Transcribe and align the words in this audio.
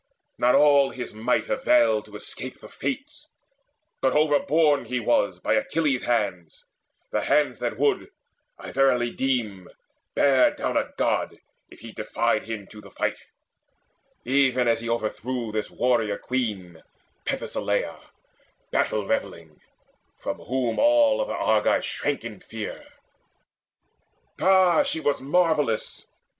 Not 0.39 0.55
all 0.55 0.89
his 0.89 1.13
might 1.13 1.47
availed 1.47 2.05
to 2.05 2.15
escape 2.15 2.59
the 2.59 2.69
Fates, 2.69 3.29
But 4.01 4.13
overborne 4.15 4.85
he 4.85 4.99
was 4.99 5.37
by 5.39 5.53
Achilles' 5.53 6.05
hands, 6.05 6.63
The 7.11 7.21
hands 7.21 7.59
that 7.59 7.77
would, 7.77 8.09
I 8.57 8.71
verily 8.71 9.11
deem, 9.11 9.69
bear 10.15 10.55
down 10.55 10.75
A 10.75 10.89
God, 10.97 11.37
if 11.69 11.81
he 11.81 11.91
defied 11.91 12.47
him 12.49 12.65
to 12.71 12.81
the 12.81 12.89
fight, 12.89 13.19
Even 14.25 14.67
as 14.67 14.79
he 14.79 14.89
overthrew 14.89 15.51
this 15.51 15.69
warrior 15.69 16.17
queen 16.17 16.81
Penthesileia 17.23 17.99
battle 18.71 19.05
revelling, 19.05 19.61
From 20.17 20.37
whom 20.39 20.79
all 20.79 21.21
other 21.21 21.35
Argives 21.35 21.85
shrank 21.85 22.25
in 22.25 22.39
fear. 22.39 22.87
Ah, 24.39 24.81
she 24.81 24.99
was 24.99 25.21
marvellous! 25.21 26.07